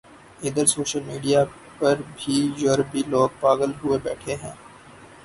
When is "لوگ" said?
3.07-3.29